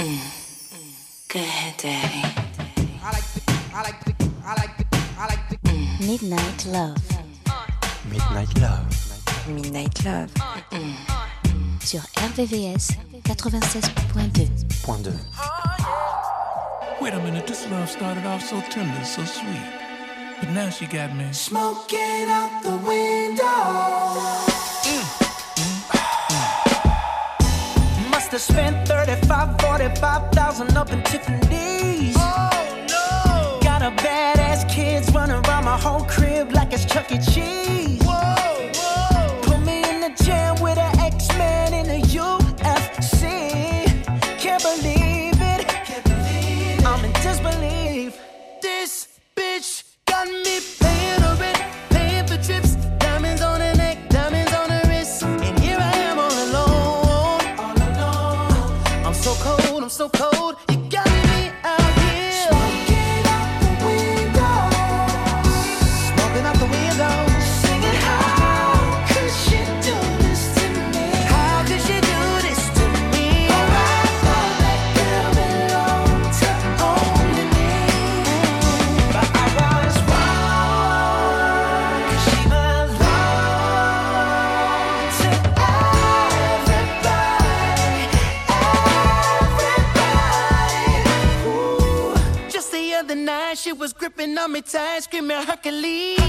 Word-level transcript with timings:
Mm. 0.00 0.16
Good 1.28 1.76
daddy. 1.76 2.24
Midnight 6.00 6.66
Love. 6.66 6.96
Midnight 8.08 8.58
Love. 8.58 8.86
Midnight 9.46 10.04
Love. 10.06 10.32
Mm. 10.70 10.94
Sur 11.82 12.00
RVVS 12.14 12.96
96.2. 13.24 15.12
Wait 17.02 17.12
a 17.12 17.18
minute, 17.18 17.46
this 17.46 17.68
love 17.70 17.90
started 17.90 18.24
off 18.24 18.42
so 18.42 18.58
tender, 18.70 19.04
so 19.04 19.22
sweet. 19.26 19.68
But 20.40 20.48
now 20.48 20.70
she 20.70 20.86
got 20.86 21.14
me. 21.14 21.30
Smoking 21.32 22.30
out 22.30 22.62
the 22.62 22.76
window. 22.88 23.44
Mm. 24.82 25.19
to 28.30 28.38
spend 28.38 28.86
35, 28.86 29.60
45,000 29.60 30.76
up 30.76 30.92
in 30.92 31.02
Tiffany's. 31.02 32.14
Oh 32.16 32.86
no! 32.88 33.58
Got 33.60 33.82
a 33.82 33.90
badass 34.00 34.68
kids 34.70 35.12
running 35.12 35.44
around 35.44 35.64
my 35.64 35.76
whole 35.76 36.04
crib 36.04 36.52
like 36.52 36.72
it's 36.72 36.84
Chuck 36.84 37.10
E. 37.10 37.18
Cheese. 37.18 37.79
ice 95.00 95.06
cream 95.06 95.30
and 95.30 95.48
Hercules. 95.48 96.19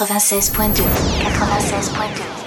96.2. 0.00 0.82
96.2. 1.22 2.39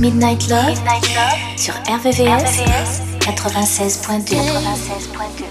Midnight 0.00 0.48
Love, 0.48 0.66
Midnight 0.66 1.14
Love 1.14 1.58
sur 1.58 1.74
RVVS, 1.86 2.24
RVVS 2.24 3.02
96.2. 3.20 4.34
96.2. 4.34 5.44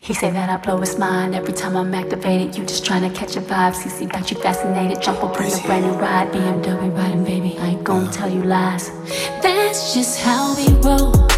He 0.00 0.12
said 0.12 0.34
that 0.34 0.50
I 0.50 0.58
blow 0.58 0.76
his 0.80 0.98
mind 0.98 1.34
every 1.34 1.54
time 1.54 1.74
I'm 1.74 1.94
activated. 1.94 2.58
You 2.58 2.66
just 2.66 2.84
trying 2.84 3.10
to 3.10 3.18
catch 3.18 3.36
a 3.36 3.40
vibe. 3.40 3.72
CC 3.72 4.06
got 4.06 4.30
you 4.30 4.36
fascinated. 4.36 5.00
Jump 5.00 5.24
up 5.24 5.40
in 5.40 5.48
your 5.48 5.62
brand 5.62 5.86
new 5.86 5.92
ride. 5.92 6.30
BMW 6.30 6.94
riding, 6.94 7.24
baby. 7.24 7.56
I 7.58 7.68
ain't 7.68 7.84
gonna 7.84 8.12
tell 8.12 8.28
you 8.28 8.42
lies. 8.42 8.90
That's 9.40 9.94
just 9.94 10.20
how 10.20 10.54
we 10.54 10.68
roll. 10.82 11.31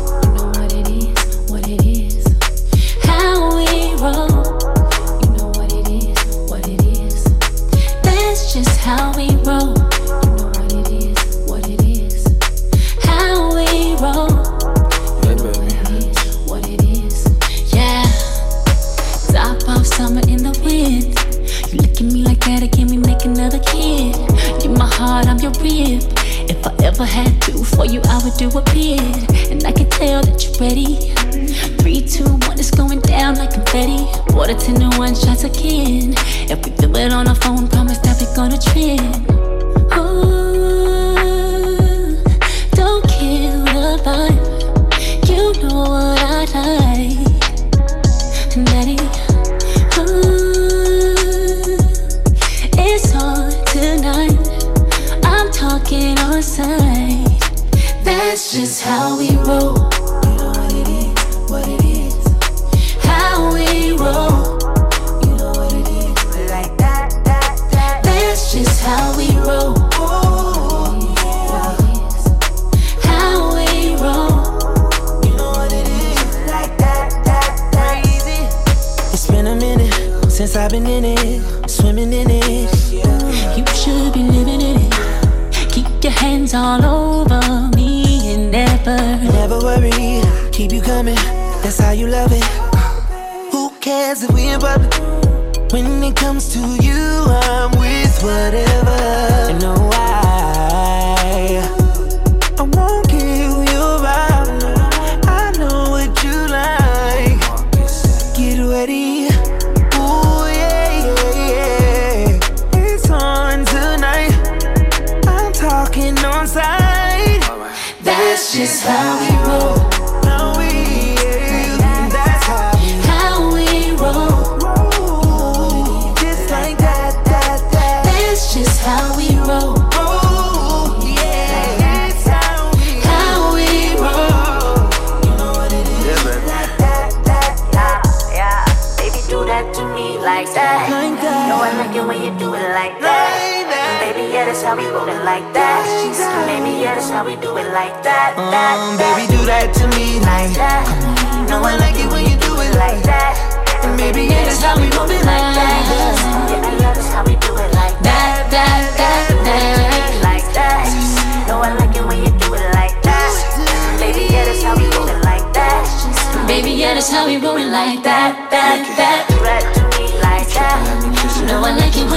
been 80.74 80.86
in 80.88 81.04
it. 81.04 81.13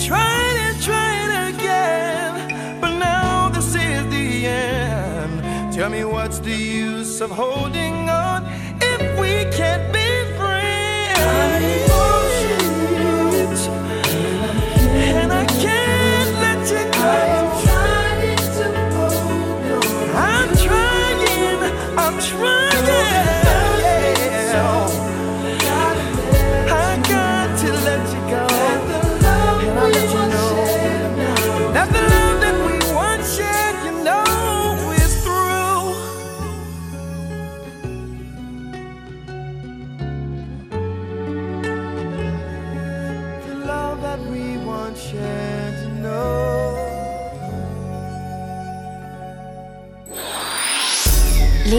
tried 0.00 0.56
and 0.66 0.82
tried 0.82 1.50
again, 1.50 2.80
but 2.80 2.96
now 2.98 3.50
this 3.50 3.74
is 3.74 4.06
the 4.08 4.46
end. 4.46 5.74
Tell 5.74 5.90
me 5.90 6.04
what's 6.04 6.38
the 6.38 6.56
use 6.56 7.20
of 7.20 7.30
holding 7.30 8.08
on 8.08 8.46
if 8.80 9.20
we 9.20 9.44
can't 9.56 9.92
be 9.92 10.36
friends? 10.38 11.89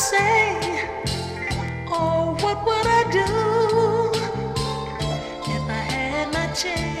say? 0.00 0.56
Oh, 1.88 2.34
what 2.40 2.64
would 2.64 2.86
I 2.86 3.02
do 3.12 3.28
if 5.52 5.64
I 5.68 5.82
had 5.92 6.32
my 6.32 6.46
chance? 6.54 6.99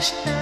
question. 0.00 0.39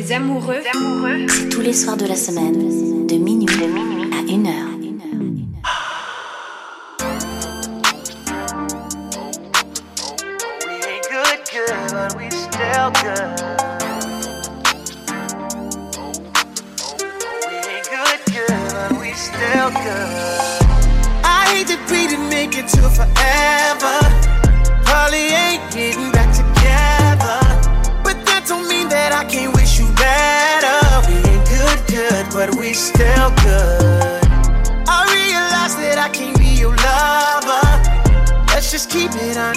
Des 0.00 0.12
amoureux, 0.12 0.62
c'est 1.28 1.48
tous 1.50 1.60
les 1.60 1.74
soirs 1.74 1.96
de 1.96 2.06
la 2.06 2.16
semaine, 2.16 2.89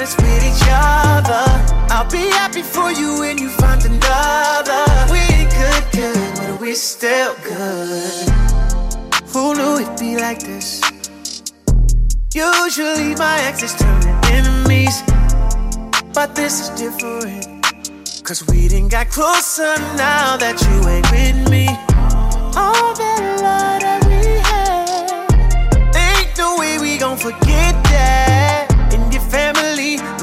honest 0.04 0.22
with 0.22 0.44
each 0.44 0.68
other. 0.70 1.46
I'll 1.94 2.10
be 2.10 2.30
happy 2.30 2.62
for 2.62 2.92
you 2.92 3.20
when 3.20 3.38
you 3.38 3.50
find 3.50 3.82
another. 3.86 4.84
We 5.10 5.20
ain't 5.20 5.50
good, 5.52 5.84
good, 5.94 6.36
but 6.38 6.60
we're 6.60 6.76
still 6.76 7.36
good. 7.44 8.30
Who 9.32 9.56
knew 9.56 9.80
it'd 9.80 10.00
be 10.00 10.18
like 10.18 10.40
this? 10.40 10.82
Usually 12.34 13.16
my 13.16 13.40
exes 13.48 13.76
turn 13.76 14.04
enemies, 14.26 15.04
but 16.14 16.36
this 16.36 16.60
is 16.60 16.70
different. 16.70 17.64
Cause 18.24 18.46
we 18.48 18.68
didn't 18.68 18.90
got 18.90 19.10
closer 19.10 19.76
now 19.96 20.38
that 20.38 20.60
you 20.66 20.76
ain't 20.90 21.10
with 21.12 21.50
me. 21.50 21.68
All 22.56 22.94
that 22.96 23.22
love 23.42 23.82
that 23.82 24.02
we 24.08 24.22
had, 24.50 25.96
ain't 25.96 26.38
no 26.38 26.58
way 26.58 26.78
we 26.80 26.98
gon' 26.98 27.18
forget 27.18 27.74
that. 27.84 27.93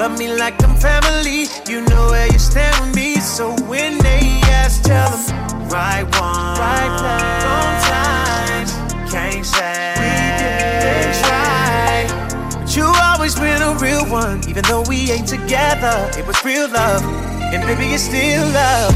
Love 0.00 0.18
me 0.18 0.32
like 0.34 0.54
I'm 0.64 0.74
family. 0.76 1.44
You 1.68 1.82
know 1.82 2.06
where 2.06 2.26
you 2.32 2.38
stand 2.38 2.74
with 2.86 2.96
me, 2.96 3.16
so 3.16 3.50
when 3.68 3.98
they 3.98 4.40
ask, 4.48 4.82
tell 4.82 5.10
them 5.10 5.68
right 5.68 6.04
one, 6.16 6.56
right 6.56 6.92
place, 6.96 7.44
wrong 7.44 7.76
times. 7.84 8.72
Can't 9.12 9.44
say 9.44 9.92
we 10.00 10.12
didn't 10.40 11.20
try. 11.20 12.06
But 12.50 12.74
you 12.74 12.90
always 13.04 13.34
been 13.34 13.60
a 13.60 13.74
real 13.74 14.06
one, 14.10 14.40
even 14.48 14.64
though 14.64 14.84
we 14.88 15.10
ain't 15.10 15.28
together. 15.28 16.10
It 16.18 16.26
was 16.26 16.42
real 16.46 16.70
love, 16.70 17.04
and 17.52 17.62
baby, 17.68 17.92
it's 17.92 18.04
still 18.04 18.46
love. 18.54 18.94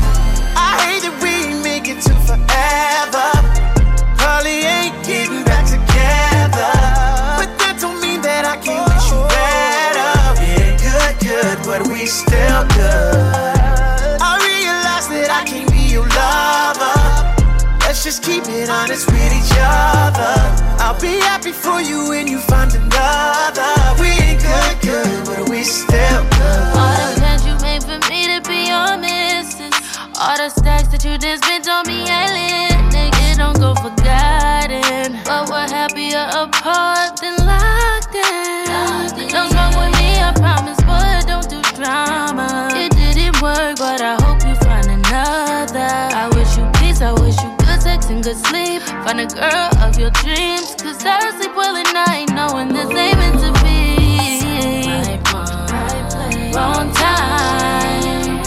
I 0.57 0.81
hate 0.89 1.03
that 1.03 1.21
we 1.21 1.53
make 1.63 1.87
it 1.87 2.01
to 2.01 2.15
forever. 2.25 3.34
We 12.05 12.09
still 12.09 12.63
good. 12.77 14.21
I 14.21 14.37
realize 14.45 15.09
that 15.09 15.33
I 15.33 15.41
can't 15.49 15.73
be 15.73 15.89
your 15.89 16.05
lover. 16.05 17.01
Let's 17.81 18.05
just 18.05 18.23
keep 18.23 18.45
it 18.45 18.69
honest 18.69 19.09
with 19.09 19.33
each 19.33 19.57
other. 19.57 20.37
I'll 20.85 21.01
be 21.01 21.17
happy 21.25 21.53
for 21.53 21.81
you 21.81 22.13
when 22.13 22.29
you 22.29 22.41
find 22.41 22.69
another. 22.77 23.73
We 23.97 24.13
ain't 24.21 24.37
good, 24.37 24.75
good, 24.85 25.17
but 25.25 25.49
we 25.49 25.65
still 25.65 26.21
good. 26.37 26.77
All 26.77 26.93
the 26.93 27.09
plans 27.17 27.41
you 27.49 27.57
made 27.65 27.81
for 27.89 27.97
me 28.13 28.29
to 28.37 28.39
be 28.45 28.69
your 28.69 29.01
missus. 29.01 29.73
All 30.21 30.37
the 30.37 30.53
stacks 30.53 30.93
that 30.93 31.01
you 31.09 31.17
done 31.17 31.41
spent 31.41 31.73
on 31.73 31.89
me 31.89 32.05
ain't 32.05 32.34
good 48.35 48.47
sleep. 48.47 48.83
Find 49.05 49.21
a 49.21 49.27
girl 49.27 49.71
of 49.83 49.99
your 49.99 50.11
dreams. 50.11 50.75
Cause 50.83 51.05
I 51.05 51.31
sleep 51.37 51.55
well 51.57 51.77
at 51.77 51.93
night, 51.93 52.31
knowing 52.33 52.69
this 52.69 52.91
ain't 52.91 53.19
meant 53.19 53.41
to 53.41 53.53
be. 53.63 53.73
Wrong 56.55 56.93
time. 56.95 58.39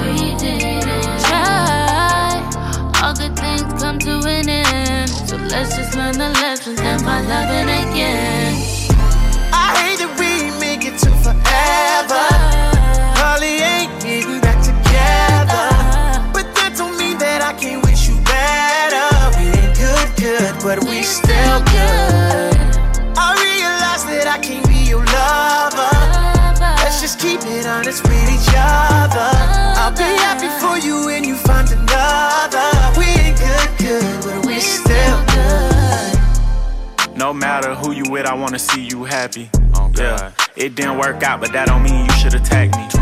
We 0.00 0.34
didn't 0.36 1.20
try. 1.26 2.40
All 3.02 3.14
good 3.14 3.36
things 3.36 3.82
come 3.82 3.98
to 4.00 4.20
an 4.26 4.48
end. 4.48 5.10
So 5.10 5.36
let's 5.36 5.76
just 5.76 5.94
learn 5.96 6.18
the 6.18 6.30
lessons 6.40 6.80
and 6.80 7.02
find 7.02 7.28
loving 7.28 7.68
again. 7.68 8.54
I 9.52 9.74
hate 9.78 9.98
that 9.98 10.12
we 10.18 10.50
make 10.60 10.84
it 10.84 10.98
to 10.98 11.10
forever. 11.22 12.31
Good, 21.02 21.08
we 21.08 21.08
still 21.08 21.60
good. 21.60 22.56
I 23.18 23.34
realize 23.42 24.04
that 24.06 24.26
I 24.26 24.38
can't 24.38 24.66
be 24.68 24.88
your 24.88 25.04
lover. 25.04 25.90
Let's 26.82 27.00
just 27.00 27.18
keep 27.18 27.40
it 27.42 27.66
honest 27.66 28.02
with 28.04 28.28
each 28.30 28.54
other. 28.54 29.30
I'll 29.78 29.92
be 29.92 30.04
happy 30.22 30.48
for 30.60 30.78
you 30.78 31.06
when 31.06 31.24
you 31.24 31.34
find 31.34 31.68
another. 31.70 32.98
We 32.98 33.06
ain't 33.06 33.38
good, 33.38 33.70
good, 33.78 34.24
but 34.24 34.46
we 34.46 34.60
still 34.60 35.24
good. 35.26 36.18
No 37.16 37.32
matter 37.32 37.74
who 37.74 37.92
you 37.92 38.04
with, 38.10 38.26
I 38.26 38.34
wanna 38.34 38.58
see 38.58 38.82
you 38.82 39.04
happy. 39.04 39.50
Oh, 39.74 39.90
yeah, 39.96 40.32
it 40.56 40.74
didn't 40.74 40.98
work 40.98 41.22
out, 41.22 41.40
but 41.40 41.52
that 41.52 41.66
don't 41.68 41.82
mean 41.82 42.06
you 42.06 42.12
should 42.12 42.34
attack 42.34 42.70
me. 42.76 43.01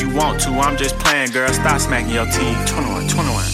you 0.00 0.10
want 0.14 0.40
to, 0.40 0.50
I'm 0.50 0.76
just 0.76 0.98
playing, 0.98 1.30
girl. 1.30 1.48
Stop 1.52 1.80
smacking 1.80 2.10
your 2.10 2.26
teeth. 2.26 2.58
21, 2.66 3.08
21. 3.08 3.44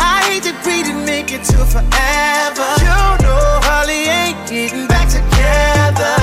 I 0.00 0.24
hate 0.24 0.42
that 0.48 0.56
we 0.64 0.82
didn't 0.82 1.04
make 1.04 1.32
it 1.32 1.44
to 1.52 1.58
forever. 1.68 2.68
You 2.80 2.96
know, 3.20 3.60
Holly 3.68 4.08
ain't 4.08 4.40
getting 4.48 4.88
back 4.88 5.08
together. 5.12 6.16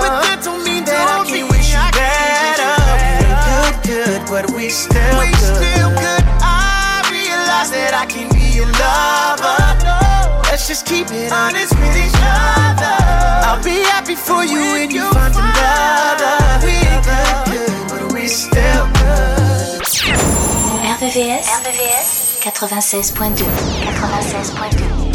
But 0.00 0.24
that 0.24 0.40
don't 0.42 0.64
mean 0.64 0.84
that 0.88 0.96
I 0.96 1.22
can't 1.28 1.50
wish 1.52 1.70
you 1.76 1.84
better. 1.92 2.72
We 2.80 3.28
ain't 3.28 3.78
good, 3.84 3.84
good, 3.84 4.20
but 4.32 4.44
we 4.56 4.70
still 4.70 5.18
we 5.20 5.28
good. 5.28 5.60
still 5.60 5.90
good. 5.92 6.24
I 6.40 7.04
realize 7.12 7.70
that 7.70 7.92
I 7.92 8.06
can 8.08 8.32
be 8.32 8.56
your 8.56 8.70
lover. 8.80 9.60
Let's 10.50 10.66
just 10.66 10.86
keep 10.86 11.10
it 11.12 11.30
honest 11.30 11.76
with 11.76 11.96
each 12.00 12.16
other. 12.16 12.96
I'll 13.46 13.62
be 13.62 13.84
happy 13.92 14.16
for 14.16 14.44
you 14.44 14.60
when 14.72 14.90
you 14.90 15.04
find 15.12 15.34
another. 15.36 16.89
We 18.30 18.36
ain't 18.36 18.52
good, 18.52 18.62
good, 18.62 18.86
but 18.94 19.80
we 19.80 19.84
still. 19.84 20.14
RVVS, 20.86 21.50
RVVS 21.50 22.38
96.2 22.38 23.42
96.2 23.42 25.10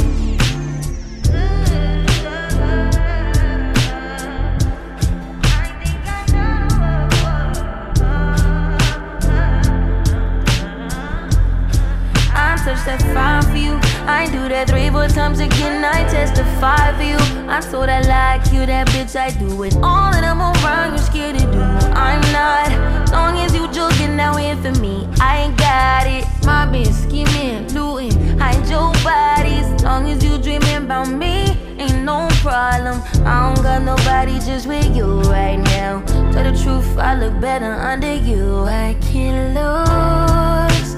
I 12.34 12.58
touch 12.58 12.84
that 12.84 13.02
fire 13.14 13.42
for 13.44 13.56
you. 13.56 13.80
I 14.08 14.28
do 14.30 14.50
that 14.50 14.68
three, 14.68 14.90
four 14.90 15.08
times 15.08 15.40
again. 15.40 15.86
I 15.86 16.04
testify 16.10 16.92
for 16.98 17.04
you. 17.04 17.18
I 17.50 17.62
so 17.62 17.86
that 17.86 18.08
like 18.10 18.52
you, 18.52 18.66
that 18.66 18.88
bitch. 18.90 19.16
I 19.16 19.30
do 19.40 19.64
it 19.64 19.74
all, 19.78 20.14
and 20.14 20.26
I'm 20.26 20.42
around. 20.42 20.96
You're 20.96 20.98
scared 20.98 21.40
to 21.40 21.46
do. 21.46 21.75
I'm 22.06 22.22
not. 22.32 22.70
Long 23.12 23.38
as 23.40 23.56
you 23.56 23.68
joking 23.72 24.16
now 24.16 24.38
in 24.38 24.62
for 24.62 24.80
me, 24.80 25.08
I 25.20 25.44
ain't 25.44 25.58
got 25.58 26.06
it. 26.06 26.26
My 26.46 26.68
bitch 26.68 26.94
scheming, 26.94 27.68
looting, 27.74 28.38
hide 28.38 28.68
your 28.70 28.94
bodies. 29.04 29.68
Long 29.84 30.08
as 30.10 30.24
you 30.24 30.38
dreaming 30.38 30.86
about 30.86 31.10
me, 31.10 31.58
ain't 31.80 32.04
no 32.04 32.28
problem. 32.46 33.02
I 33.26 33.54
don't 33.54 33.64
got 33.64 33.82
nobody 33.82 34.34
just 34.40 34.68
with 34.68 34.96
you 34.96 35.22
right 35.24 35.58
now. 35.58 36.04
Tell 36.32 36.44
the 36.44 36.56
truth, 36.62 36.98
I 36.98 37.16
look 37.16 37.40
better 37.42 37.74
under 37.74 38.16
you. 38.16 38.66
I 38.66 38.96
can't 39.02 39.56
lose 39.58 40.90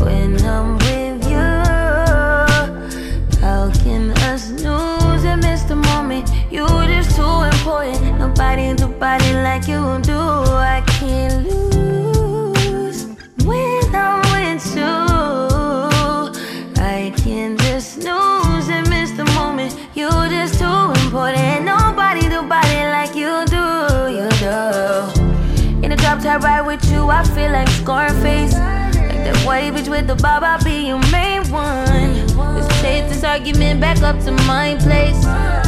when 0.00 0.40
I'm 0.46 0.78
with 0.78 1.28
you. 1.28 1.48
How 3.40 3.70
can 3.82 4.12
us 4.30 4.44
snooze 4.44 5.24
and 5.24 5.42
miss 5.42 5.62
the 5.64 5.76
moment? 5.76 6.30
You're 6.50 6.86
just 6.86 7.16
too 7.16 7.42
important. 7.68 8.18
Nobody 8.18 8.74
do 8.74 8.88
body 8.88 9.32
like 9.34 9.68
you 9.68 10.00
do. 10.02 10.18
I 10.18 10.82
can't 10.86 11.46
lose 11.46 13.04
when 13.44 13.94
I'm 13.94 14.22
with 14.32 14.64
you. 14.74 14.96
I 16.82 17.12
can't 17.18 17.60
just 17.60 18.00
snooze 18.00 18.68
and 18.70 18.88
miss 18.88 19.10
the 19.12 19.26
moment. 19.36 19.76
You're 19.94 20.28
just 20.28 20.58
too 20.58 20.80
important. 21.04 21.66
Nobody 21.66 22.22
do 22.22 22.42
body 22.42 22.80
like 22.96 23.14
you 23.14 23.44
do. 23.56 23.66
You 24.16 24.28
do. 24.40 24.56
In 25.84 25.90
the 25.90 25.96
drop 25.96 26.22
top 26.22 26.42
ride 26.42 26.62
with 26.62 26.90
you, 26.90 27.10
I 27.10 27.22
feel 27.22 27.52
like 27.52 27.68
Scarface. 27.68 28.54
Like 28.54 29.24
that 29.26 29.36
white 29.44 29.74
bitch 29.74 29.90
with 29.90 30.06
the 30.06 30.16
bob, 30.16 30.42
I'll 30.42 30.64
be 30.64 30.86
your 30.86 31.00
main 31.12 31.42
one. 31.50 32.26
Let's 32.54 32.80
take 32.80 33.08
this 33.10 33.24
argument 33.24 33.80
back 33.80 34.00
up 34.02 34.18
to 34.24 34.32
my 34.48 34.76
place. 34.80 35.67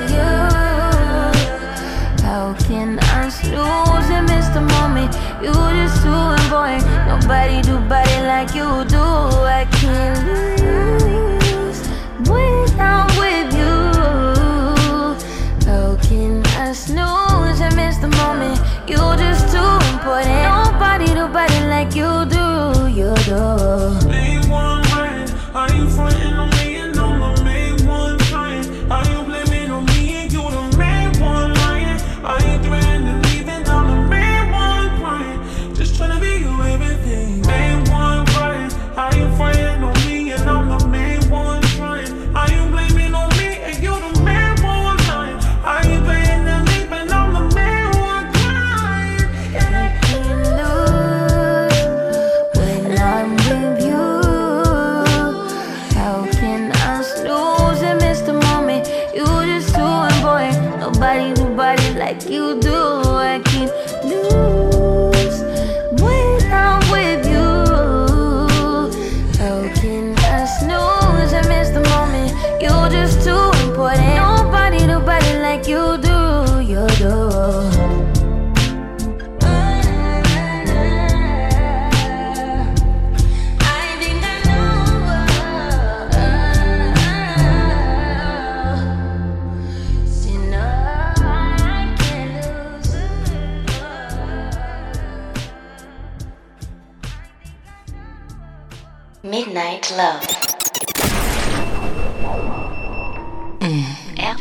Snooze 3.61 4.09
and 4.09 4.27
miss 4.27 4.47
the 4.47 4.61
moment? 4.61 5.13
You 5.43 5.53
just 5.53 6.01
too 6.01 6.21
important. 6.41 6.83
Nobody 7.05 7.61
do 7.61 7.77
body 7.87 8.17
like 8.25 8.55
you 8.55 8.83
do. 8.85 8.97
I 8.97 9.67
can't 9.71 10.17
lose 10.25 11.79
when 12.27 12.79
I'm 12.79 13.05
with 13.21 13.53
you. 13.53 13.75
How 15.69 15.95
can 16.01 16.43
I 16.57 16.73
snooze 16.73 17.61
and 17.61 17.75
miss 17.75 17.97
the 17.97 18.07
moment? 18.07 18.59
You 18.87 18.97
just 19.21 19.53
too 19.53 19.73
important. 19.93 20.41
Nobody 20.41 21.05
do 21.05 21.27
body 21.27 21.59
like 21.67 21.93
you 21.95 22.25
do. 22.25 22.40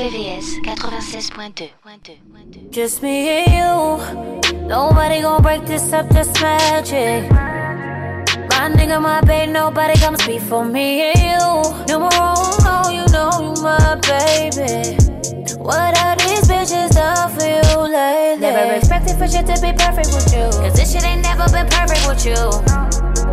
RVVS 0.01 0.65
96.2. 0.65 2.71
Just 2.71 3.03
me 3.03 3.29
and 3.29 3.53
you. 3.53 3.99
Nobody 4.67 5.21
gon' 5.21 5.43
break 5.43 5.67
this 5.67 5.93
up, 5.93 6.09
this 6.09 6.33
magic. 6.41 7.31
My 7.31 8.71
nigga, 8.73 8.99
my 8.99 9.21
babe, 9.21 9.51
nobody 9.51 10.01
comes 10.01 10.27
before 10.27 10.65
me 10.65 11.13
and 11.13 11.21
you. 11.21 11.63
Numero 11.87 12.33
uno, 12.33 12.89
you 12.89 13.05
know 13.13 13.29
you 13.45 13.53
my 13.61 14.01
baby. 14.09 14.97
What 15.61 15.93
are 16.01 16.17
these 16.17 16.49
bitches 16.49 16.93
done 16.93 17.29
for 17.37 17.45
you 17.45 17.61
lately? 17.93 18.41
Never 18.41 18.73
expected 18.77 19.19
for 19.19 19.29
shit 19.29 19.45
to 19.53 19.61
be 19.61 19.75
perfect 19.77 20.15
with 20.17 20.33
you. 20.33 20.49
Cause 20.65 20.73
this 20.77 20.93
shit 20.93 21.05
ain't 21.05 21.21
never 21.21 21.45
been 21.53 21.69
perfect 21.69 22.09
with 22.09 22.25
you. 22.25 22.41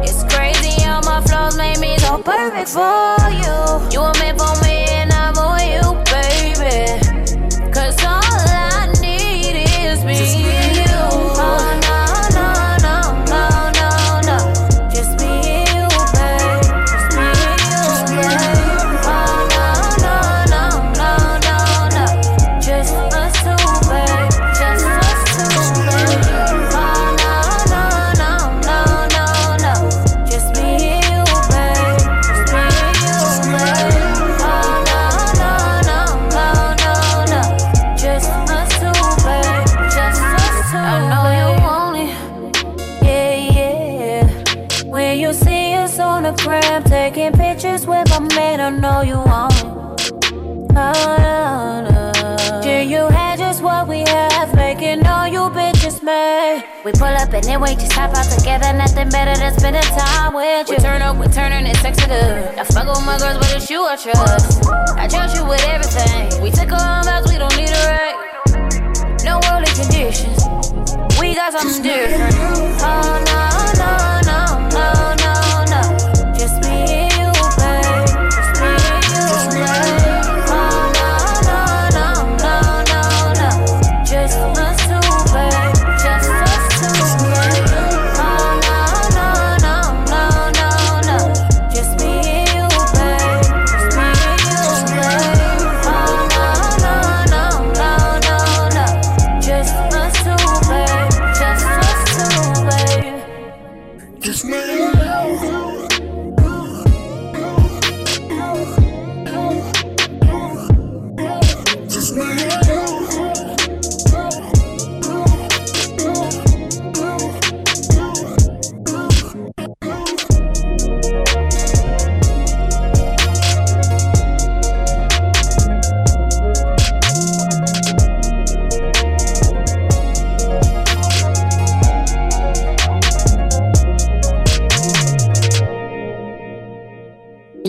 It's 0.04 0.26
crazy 0.36 0.82
how 0.82 1.00
my 1.06 1.22
flaws 1.22 1.56
made 1.58 1.80
me 1.80 1.98
so 2.00 2.22
perfect 2.22 2.68
for 2.68 3.16
you. 3.32 3.80
You 3.94 4.02
were 4.02 4.12
meant 4.20 4.38
for 4.38 4.54
me 4.68 4.87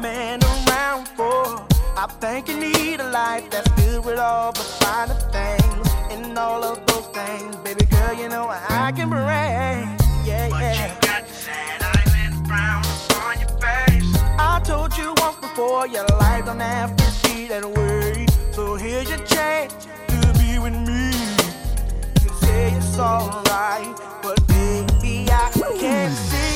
man 0.00 0.40
around 0.42 1.08
for. 1.08 1.66
I 1.96 2.06
think 2.20 2.48
you 2.48 2.56
need 2.58 3.00
a 3.00 3.10
life 3.10 3.48
that's 3.50 3.68
filled 3.80 4.04
with 4.04 4.18
all 4.18 4.52
the 4.52 4.60
finer 4.60 5.14
things. 5.32 5.88
And 6.10 6.36
all 6.38 6.62
of 6.62 6.84
those 6.86 7.06
things, 7.06 7.56
baby 7.56 7.86
girl, 7.86 8.14
you 8.14 8.28
know 8.28 8.48
I 8.48 8.92
can 8.92 9.08
bring. 9.08 9.26
Yeah, 10.26 10.48
but 10.50 10.76
you 10.76 10.88
got 11.00 11.24
that 11.46 11.80
island 11.96 12.46
brown 12.46 12.84
on 13.22 13.38
your 13.40 13.48
face. 13.60 14.22
I 14.38 14.60
told 14.64 14.96
you 14.96 15.14
once 15.18 15.36
before, 15.36 15.86
your 15.86 16.06
life 16.20 16.44
don't 16.44 16.60
have 16.60 16.94
to 16.96 17.28
be 17.28 17.48
that 17.48 17.64
way. 17.64 18.26
So 18.52 18.74
here's 18.76 19.08
your 19.08 19.24
chance 19.26 19.86
to 20.08 20.18
be 20.38 20.58
with 20.58 20.74
me. 20.74 21.10
You 22.22 22.30
say 22.42 22.72
it's 22.72 22.98
alright, 22.98 23.96
but 24.22 24.46
baby, 24.46 25.28
I 25.30 25.50
can't 25.78 26.14
see. 26.14 26.55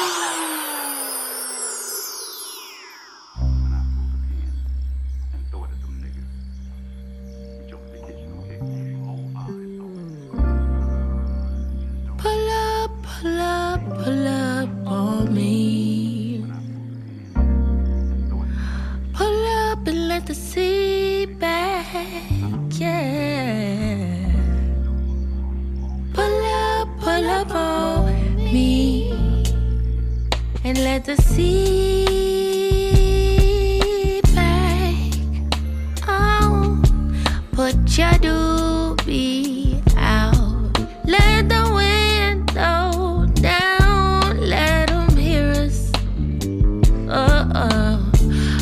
oh. 47.55 48.11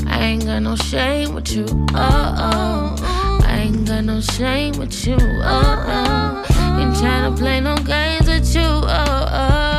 I 0.08 0.24
ain't 0.24 0.46
got 0.46 0.62
no 0.62 0.76
shame 0.76 1.34
with 1.34 1.52
you, 1.52 1.66
oh 1.70 1.86
oh. 1.94 3.42
I 3.46 3.60
ain't 3.66 3.88
got 3.88 4.04
no 4.04 4.22
shame 4.22 4.78
with 4.78 5.06
you, 5.06 5.18
oh 5.20 5.86
oh. 5.88 6.80
Ain't 6.80 6.94
tryna 6.96 7.38
play 7.38 7.60
no 7.60 7.76
games 7.78 8.28
with 8.28 8.54
you, 8.56 8.62
oh 8.62 8.86
oh. 8.88 9.79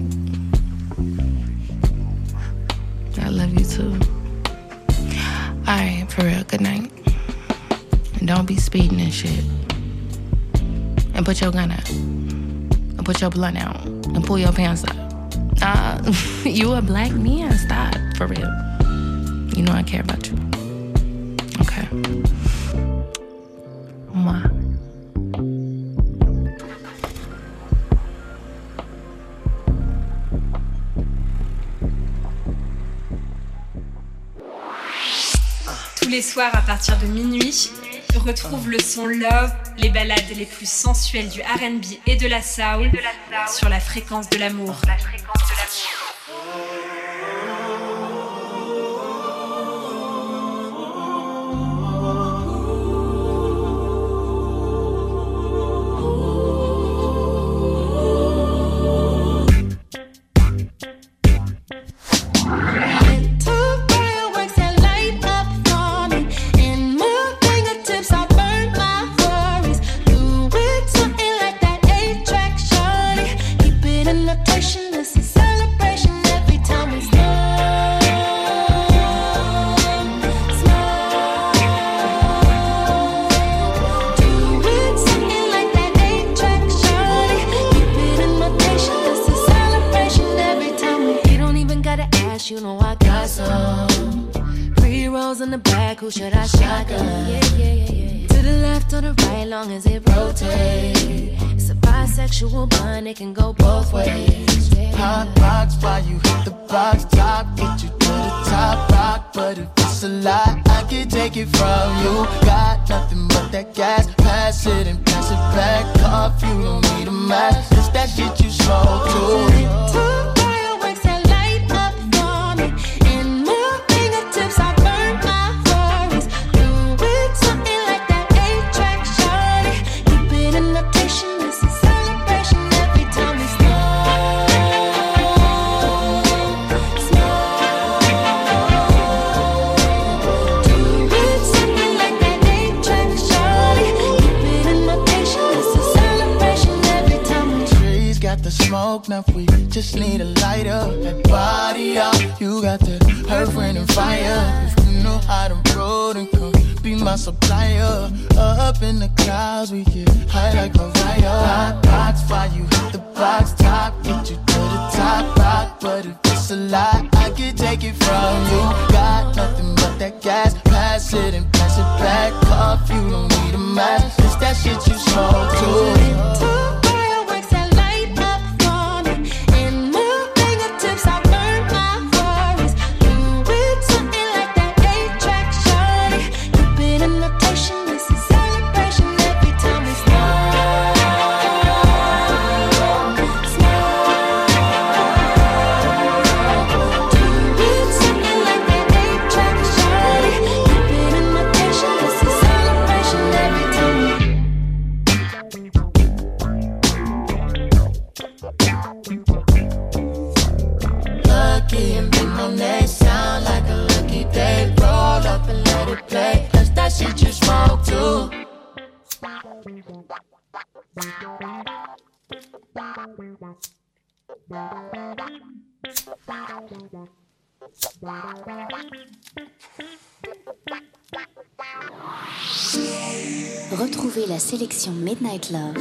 and 11.21 11.25
put 11.27 11.39
your 11.39 11.51
gun 11.51 11.69
out 11.69 11.87
and 11.87 13.05
put 13.05 13.21
your 13.21 13.29
blunt 13.29 13.55
out 13.55 13.85
and 13.85 14.25
pull 14.25 14.39
your 14.39 14.51
pants 14.51 14.83
up. 14.85 14.95
Uh, 15.61 16.11
you 16.43 16.73
a 16.73 16.81
black 16.81 17.11
man. 17.11 17.55
Stop 17.59 17.93
for 18.17 18.25
real. 18.25 18.49
You 19.55 19.61
know 19.61 19.71
I 19.71 19.83
care 19.83 20.01
about 20.01 20.27
you. 20.27 20.35
Okay. 21.61 21.87
Mwah. 24.15 24.49
Tous 35.97 36.09
les 36.09 36.23
soirs 36.23 36.55
à 36.55 36.61
partir 36.63 36.97
de 36.97 37.05
minuit, 37.05 37.69
retrouve 38.25 38.69
le 38.69 38.79
son 38.79 39.05
Love 39.05 39.53
les 39.77 39.89
balades 39.89 40.29
les 40.35 40.45
plus 40.45 40.69
sensuelles 40.69 41.29
du 41.29 41.41
RB 41.41 41.85
et 42.07 42.15
de 42.15 42.27
la 42.27 42.41
soul 42.41 42.91
sur 43.47 43.69
la 43.69 43.79
fréquence 43.79 44.29
de 44.29 44.37
l'amour. 44.37 44.75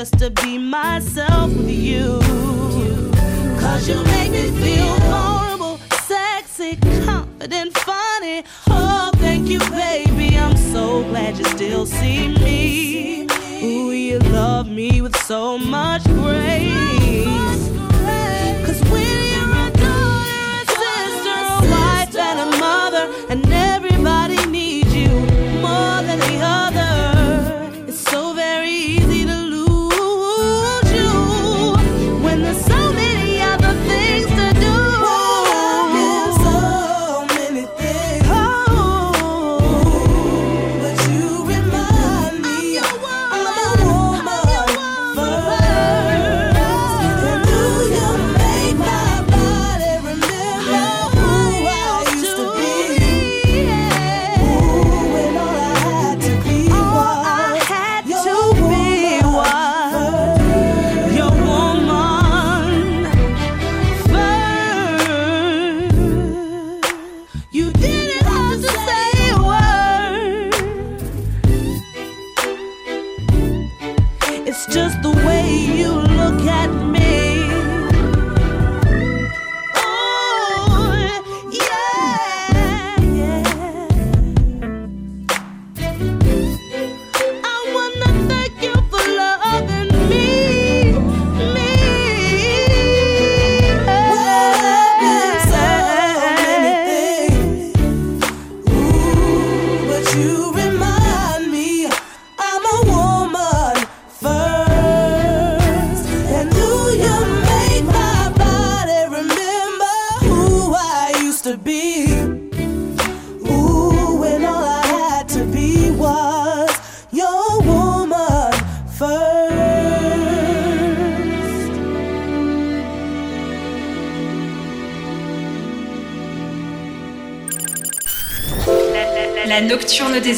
just 0.00 0.18
to 0.18 0.30
be 0.30 0.59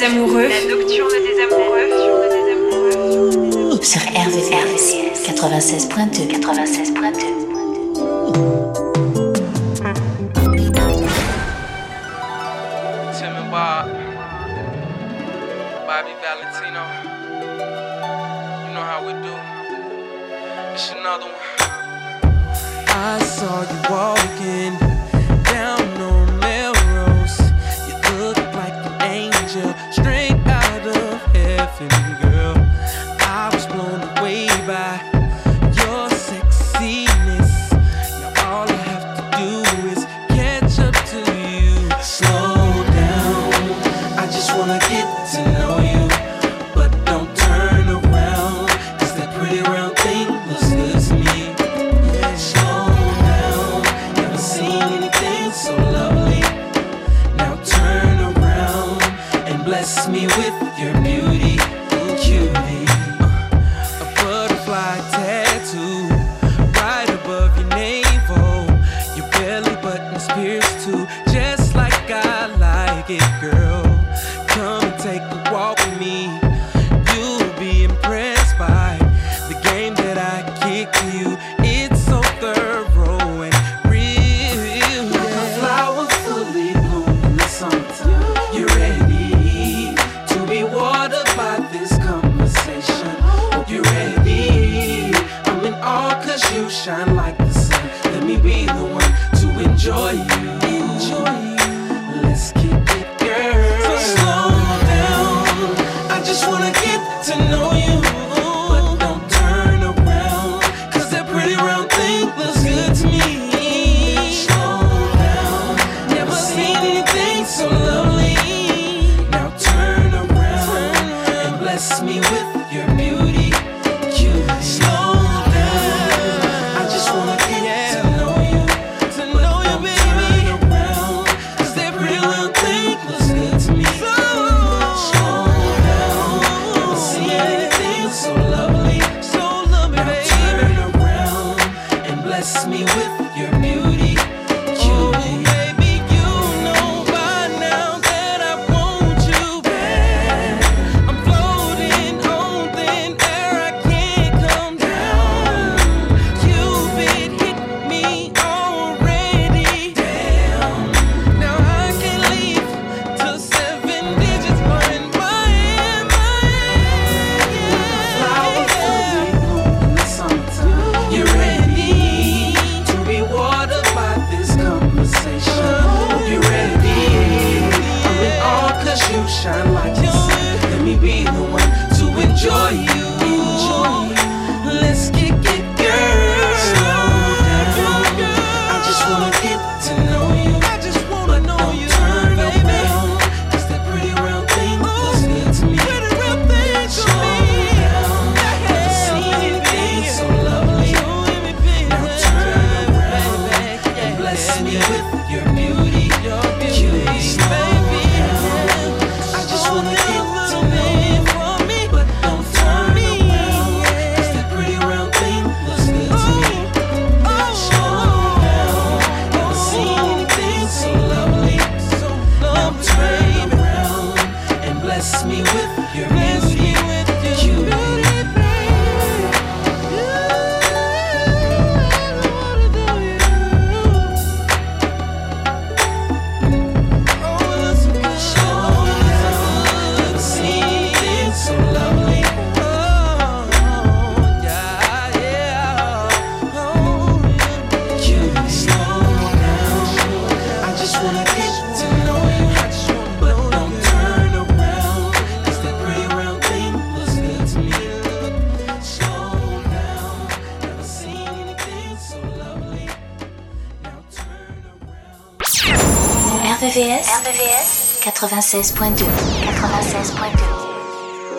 amoureux. 0.02 0.31
Bless 59.72 60.06
me 60.06 60.26
with 60.26 60.78
your 60.78 60.92
beauty, 61.00 61.56
cutie. 62.20 63.01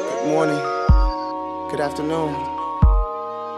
Good 0.10 0.26
morning. 0.26 0.58
Good 1.70 1.80
afternoon. 1.80 2.34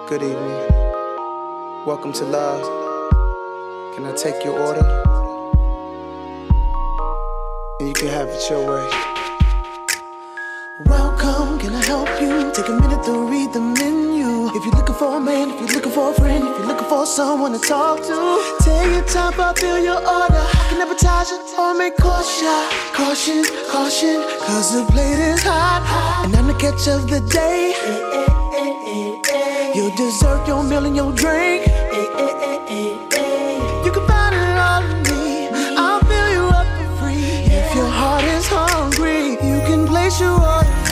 Good 0.09 0.23
evening. 0.23 1.85
Welcome 1.85 2.11
to 2.11 2.25
love. 2.25 2.59
Can 3.95 4.03
I 4.05 4.13
take 4.13 4.43
your 4.43 4.59
order? 4.59 4.83
And 7.79 7.87
you 7.87 7.93
can 7.93 8.09
have 8.09 8.27
it 8.27 8.49
your 8.49 8.67
way 8.67 9.04
help 11.95 12.21
you. 12.21 12.51
Take 12.51 12.67
a 12.67 12.75
minute 12.83 13.03
to 13.09 13.13
read 13.31 13.49
the 13.53 13.63
menu. 13.79 14.27
If 14.57 14.61
you're 14.65 14.77
looking 14.79 14.97
for 15.01 15.17
a 15.17 15.19
man, 15.19 15.45
if 15.51 15.57
you're 15.61 15.75
looking 15.77 15.95
for 15.97 16.11
a 16.11 16.15
friend, 16.21 16.43
if 16.49 16.53
you're 16.57 16.69
looking 16.71 16.89
for 16.93 17.05
someone 17.05 17.51
to 17.57 17.61
talk 17.75 17.97
to, 18.09 18.17
take 18.67 18.91
your 18.95 19.05
time, 19.15 19.33
fill 19.55 19.79
your 19.89 20.01
order. 20.17 20.43
I 20.59 20.63
can 20.69 20.81
advertise 20.85 21.29
it 21.35 21.41
or 21.61 21.73
make 21.81 21.95
caution, 22.07 22.59
caution, 22.99 23.39
caution, 23.73 24.17
cause 24.47 24.67
the 24.75 24.83
plate 24.91 25.21
is 25.31 25.41
hot, 25.43 25.81
and 26.23 26.35
I'm 26.35 26.47
the 26.47 26.57
catch 26.63 26.87
of 26.95 27.01
the 27.13 27.21
day. 27.41 27.61
You'll 29.75 29.95
dessert, 29.95 30.47
your 30.47 30.63
meal, 30.63 30.85
and 30.85 30.95
your 30.95 31.11
drink. 31.13 31.61
You 33.85 33.91
can 33.95 34.03
find 34.11 34.33
it 34.41 34.57
all 34.67 34.83
in 34.91 34.99
me. 35.09 35.27
I'll 35.83 36.03
fill 36.09 36.29
you 36.37 36.45
up 36.59 36.67
for 36.77 36.89
free. 36.99 37.33
If 37.59 37.75
your 37.79 37.91
heart 37.99 38.23
is 38.35 38.45
hungry, 38.47 39.21
you 39.49 39.57
can 39.67 39.81
place 39.87 40.19
your 40.19 40.39
order. 40.53 40.84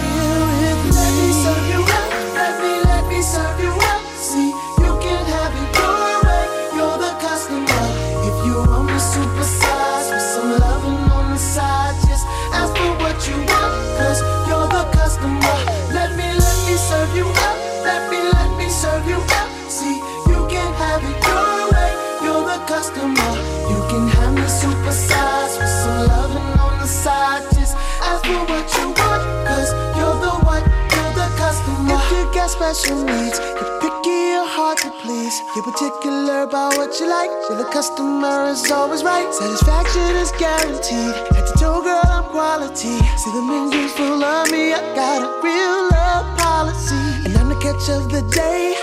special 32.73 33.03
needs. 33.03 33.39
You're 33.39 33.79
picky, 33.81 34.17
you're 34.33 34.47
hard 34.47 34.77
to 34.79 34.89
please. 35.01 35.35
You're 35.55 35.63
particular 35.63 36.43
about 36.43 36.75
what 36.77 36.99
you 36.99 37.07
like. 37.07 37.29
So 37.47 37.55
the 37.55 37.65
customer 37.65 38.49
is 38.49 38.69
always 38.71 39.03
right. 39.03 39.31
Satisfaction 39.33 40.15
is 40.17 40.31
guaranteed. 40.39 41.13
Head 41.35 41.45
to 41.47 41.53
toe, 41.59 41.81
girl, 41.83 42.01
I'm 42.05 42.23
quality. 42.25 42.97
See 43.21 43.31
the 43.31 43.43
menu's 43.49 43.93
full 43.93 44.23
of 44.23 44.51
me. 44.51 44.73
I 44.73 44.81
got 44.95 45.21
a 45.21 45.29
real 45.45 45.81
love 45.93 46.25
policy. 46.37 47.01
And 47.25 47.37
I'm 47.37 47.49
the 47.49 47.59
catch 47.61 47.89
of 47.89 48.09
the 48.09 48.21
day. 48.33 48.73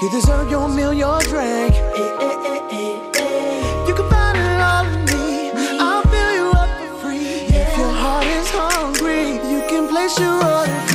You 0.00 0.10
deserve 0.10 0.50
your 0.50 0.68
meal, 0.68 0.92
your 0.92 1.20
drink. 1.22 1.74
place 10.04 10.18
your 10.18 10.34
order. 10.34 10.93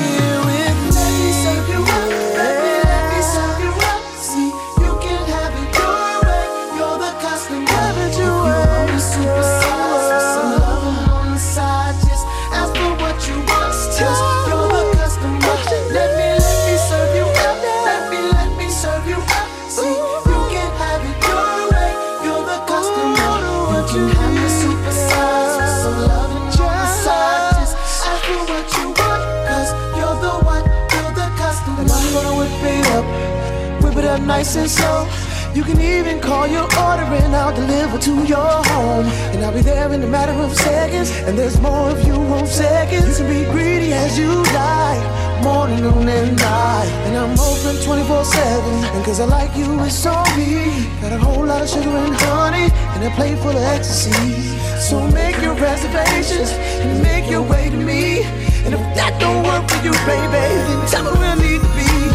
Nice 34.39 34.55
and 34.55 34.71
slow. 34.71 35.03
You 35.53 35.63
can 35.63 35.81
even 35.81 36.21
call 36.21 36.47
your 36.47 36.63
order 36.63 37.07
and 37.23 37.35
I'll 37.35 37.53
deliver 37.53 37.97
to 38.07 38.13
your 38.23 38.51
home. 38.71 39.05
And 39.33 39.43
I'll 39.43 39.53
be 39.53 39.61
there 39.61 39.91
in 39.91 40.01
a 40.01 40.07
matter 40.07 40.31
of 40.31 40.55
seconds. 40.55 41.11
And 41.25 41.37
there's 41.37 41.59
more 41.59 41.89
of 41.89 41.99
you 42.07 42.13
on 42.13 42.47
seconds. 42.47 43.19
You 43.19 43.25
can 43.25 43.27
be 43.27 43.51
greedy 43.51 43.91
as 43.91 44.17
you 44.17 44.31
like, 44.63 45.03
morning, 45.43 45.81
noon, 45.81 46.07
and 46.07 46.37
night. 46.37 46.89
And 47.05 47.17
I'm 47.17 47.37
open 47.37 47.75
24 47.83 48.23
7. 48.23 48.95
And 48.95 49.03
cause 49.03 49.19
I 49.19 49.25
like 49.25 49.51
you, 49.57 49.67
it's 49.83 50.05
on 50.05 50.23
me. 50.37 50.87
Got 51.01 51.11
a 51.11 51.19
whole 51.19 51.45
lot 51.45 51.61
of 51.61 51.69
sugar 51.69 51.89
and 51.89 52.15
honey, 52.23 52.71
and 52.93 53.03
a 53.03 53.11
plate 53.17 53.37
full 53.39 53.57
of 53.61 53.63
ecstasy. 53.75 54.31
So 54.87 55.05
make 55.11 55.35
your 55.41 55.55
reservations 55.55 56.51
and 56.79 57.03
make 57.03 57.29
your 57.29 57.41
way 57.41 57.69
to 57.69 57.79
me. 57.91 58.23
And 58.63 58.73
if 58.73 58.83
that 58.95 59.19
don't 59.19 59.43
work 59.43 59.67
for 59.69 59.79
you, 59.83 59.91
baby, 60.07 60.43
then 60.67 60.87
tell 60.87 61.03
me 61.03 61.11
where 61.19 61.35
I 61.35 61.35
need 61.35 61.59
to 61.59 61.71
be. 61.75 62.08